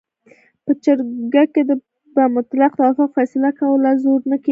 [0.65, 1.61] په جرګه کې
[2.15, 4.49] به مطلق توافق فیصله کوله، زور نه کېدلو.